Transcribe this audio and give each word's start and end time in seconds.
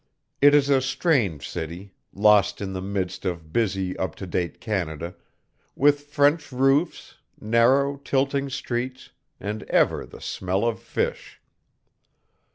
It 0.41 0.55
is 0.55 0.67
a 0.71 0.81
strange 0.81 1.47
city, 1.47 1.93
lost 2.11 2.59
in 2.59 2.73
the 2.73 2.81
midst 2.81 3.23
of 3.23 3.53
busy 3.53 3.95
up 3.99 4.15
to 4.15 4.25
date 4.25 4.59
Canada, 4.59 5.13
with 5.75 6.05
French 6.07 6.51
roofs, 6.51 7.17
narrow 7.39 7.97
tilting 7.97 8.49
streets, 8.49 9.11
and 9.39 9.61
ever 9.69 10.07
the 10.07 10.19
smell 10.19 10.65
of 10.65 10.79
fish. 10.79 11.39